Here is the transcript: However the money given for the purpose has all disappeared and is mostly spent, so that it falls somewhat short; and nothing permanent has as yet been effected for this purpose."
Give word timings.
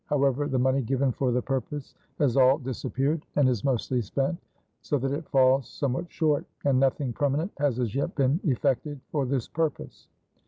However 0.07 0.47
the 0.47 0.57
money 0.57 0.81
given 0.81 1.11
for 1.11 1.31
the 1.31 1.43
purpose 1.43 1.93
has 2.17 2.35
all 2.35 2.57
disappeared 2.57 3.23
and 3.35 3.47
is 3.47 3.63
mostly 3.63 4.01
spent, 4.01 4.39
so 4.81 4.97
that 4.97 5.11
it 5.11 5.29
falls 5.29 5.69
somewhat 5.69 6.11
short; 6.11 6.43
and 6.65 6.79
nothing 6.79 7.13
permanent 7.13 7.51
has 7.59 7.77
as 7.77 7.93
yet 7.93 8.15
been 8.15 8.39
effected 8.43 8.99
for 9.11 9.27
this 9.27 9.47
purpose." 9.47 10.07